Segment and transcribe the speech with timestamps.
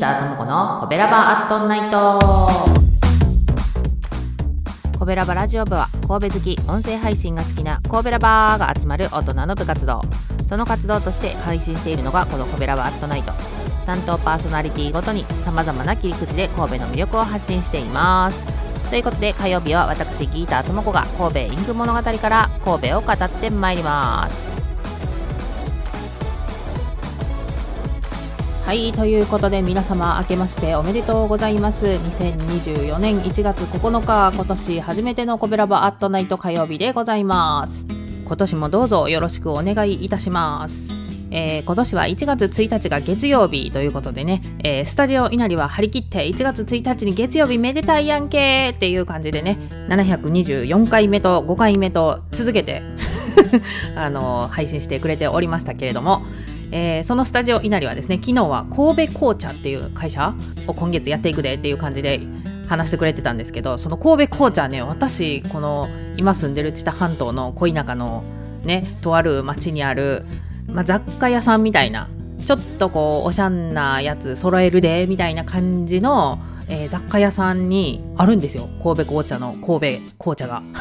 [0.00, 2.18] ターともこのコベラバアットナイト。
[4.98, 10.00] コベラバラジオ部は神戸好き音声配信が好きな神戸ラバーが集まる大人の部活動。
[10.48, 13.32] その活動として配信しているのがこのコベラバアットナイト。
[13.84, 18.64] 担当パーソナリティごとにさまざまな切り口で神戸の魅力を発信しています。
[18.88, 24.53] ということで火曜日は私ギーターともこが神戸インク物語から神戸を語ってまいります。
[28.64, 31.84] はいということで皆様明けましておめでとうございます。
[31.84, 37.84] 2024年1月9日今年初めてのコベラバアットナイト火曜日でございます。
[38.24, 40.88] 今年もどうぞよろしくお願いいたします。
[41.30, 52.82] えー、今年は1月1日が月曜日ということでね、えー、スタジオ稲荷は張り切って1月1日に月曜日めでたいやんけっていう感じでね724回目と5回目と続けて
[53.96, 56.22] あのー、配信してくれておりましたけれども
[56.76, 60.34] えー、そのスタジオ稲荷はですね昨日は神戸紅茶っていう会社
[60.66, 62.20] を今月やっていくでっていう感じで
[62.66, 65.86] 話してくれてたんですけどその神戸紅茶ね私この
[66.16, 68.24] 今住んでる知多半島の恋田舎の
[68.64, 70.26] ねとある町にある、
[70.68, 72.10] まあ、雑貨屋さんみたいな
[72.44, 79.66] ちょっとこうおしゃんなやつ揃えるでみたいな感じの、えー、雑貨屋さんにあるんですよ神戸紅茶の神戸
[80.18, 80.62] 紅茶が。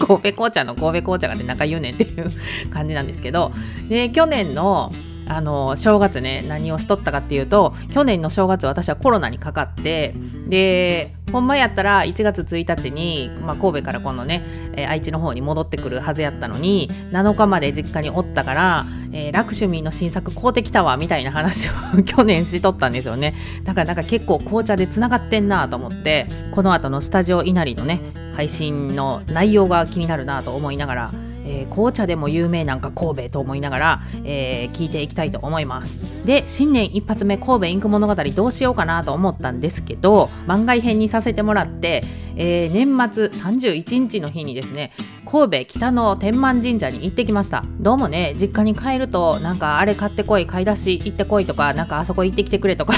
[0.00, 2.32] 神戸紅茶の神戸紅茶がね中言うねんっていう
[2.70, 3.52] 感じなんですけど
[3.88, 4.90] で去年の
[5.30, 10.12] あの正月ね何をしとったかっていうと去年の正月私はコロナにかかって
[10.48, 14.42] でほんまやったら1月1日に、まあ、神戸からこのね、
[14.74, 23.36] えー、愛知の方に戻ってくるはずやったのに7日まで実家におったから、えー、ラクシュミーの新作買うてきたわみたいな話を 去年しとったんですよね。
[23.62, 28.00] だからなんか結構紅茶でつながってんなと思ってこの後のスタジオ稲荷のね
[28.34, 31.10] 配信の内容が気になるなと思いながら
[31.50, 36.00] えー、紅茶でも有名なんか神戸と思いながら、えー、聞いていきたいと思います。
[36.24, 42.02] で新年一発目神戸インク物語どうしようかなと思ったんですけど番外編にさせてもらって、
[42.36, 44.92] えー、年末31日の日にですね
[45.24, 47.64] 神戸北の天満神社に行ってきました。
[47.80, 52.94] どうもね実家に帰るとなんかあれ買ってこい買い出し行ってこいとかなんかあそこ行ってきてくれとか。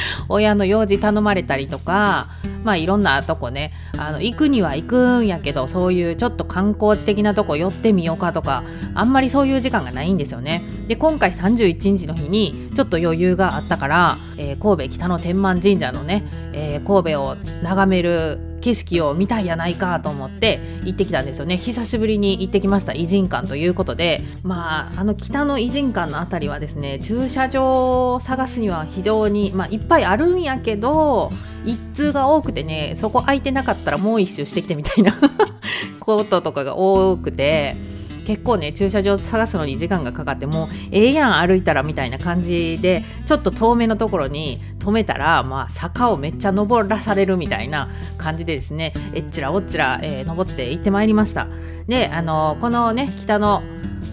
[0.28, 2.28] 親の用事頼まれたりとか
[2.64, 3.72] まあいろんなとこね。
[3.96, 8.62] あの行くには行くんやけどそういうちょっと観光地的なとこ寄ってみようかとか
[8.94, 10.62] あんまりそういう時間がないんですよね。
[10.86, 21.56] で今回31日の日にちょっと余裕があったから、えー、神戸北の天満神社のね、えー、神戸を眺める景色を見たいやないかと思って行ってきたんですよね。
[21.56, 24.22] 久しぶりに行ってきました偉人館ということで。
[24.42, 31.30] まああの北の偉人館の辺りはですね駐車場を探すには非常に、まあ、いっぱいあるんやけど
[31.64, 35.14] 一通が多くてねそこ空いてなかったらもう一周してきてみたいな
[36.00, 37.97] こととかが多くて。
[38.28, 51.48] 結構ね駐車場探すのに時間がかかってもうええやん歩いたらみたいな感じでちょっと遠めのところに止めたら、まあ、坂をめっちゃ登らされるみたいな感じでですねえっちらおっちら、えー、登って行ってまいりました。
[51.86, 53.62] であのこのね北の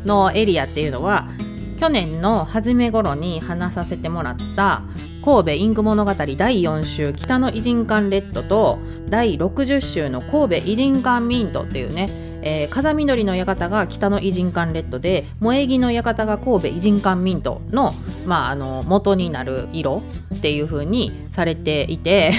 [0.06, 1.28] のエリアっていうのは
[1.82, 4.84] 去年の初め頃に話させてもらった
[5.26, 6.28] 神戸インク物語第
[6.62, 8.78] 4週北の偉人館レッドと
[9.10, 12.06] 第60週の神戸偉人館ミントっていうね、
[12.44, 17.96] えー、風見鶏の館が北の偉人館レッドで萌木の館が神戸偉人館ミントの,、
[18.28, 20.04] まあ、あの元になる色
[20.36, 22.32] っていう風にされていて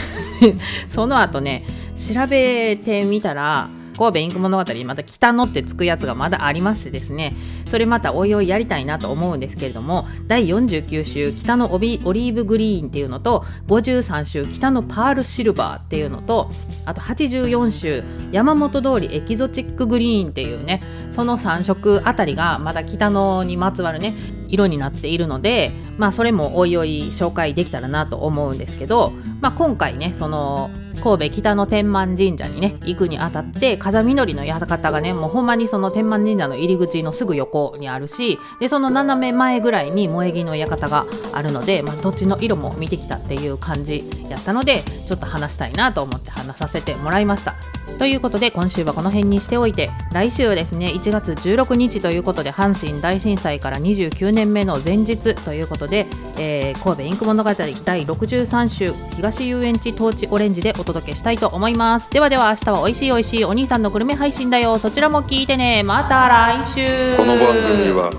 [0.89, 1.65] その後ね
[1.97, 7.35] 調べてみたら神戸インク物語また北野ってつくやつがまだありましてですね
[7.69, 16.51] それまたおいおいやりたいなと思うんですけれども第49週北のオリーブグリーンっていうのと53週北のパールシルバーっていうのと
[16.85, 24.15] あと84週山本通りエキゾチックグリーンっていうねその3色あたりがまだ北野にまつわるね
[24.49, 30.71] 色になっているのでまあそれもおいおい紹介できたらなと思うんですけど、まあ、今回ねその
[31.03, 47.55] 神戸北の天満神社にね行くにあたって風見鶏の館がねもうほんまにその天満神社の入り口のすぐ横にあるしでその斜め前ぐらいに萌木の館があるので、まあ、どっちの色も見てきたっていう感じやったのでちょっと話したいなと思って話させてもらいました。
[47.99, 56.07] ということで今週はこの辺にしておいて来週はですね1月16日ということで阪神大震災から29年目の前日ということで、
[56.39, 57.73] えー、神戸インク物語第
[58.05, 62.11] 63週東遊園地トーチオレンジでお届けしたいと思います。
[62.11, 64.79] ではでは明日は美味しい美味しいお兄さんのグルメ配信だよ。
[64.79, 65.83] そちらも聞いてね。
[65.83, 67.17] また来週。
[67.17, 68.11] この番組は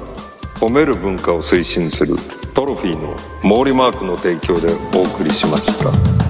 [0.60, 2.16] 褒める文化を推進する
[2.54, 6.26] トロフィーの毛利マークの提供でお送りしました。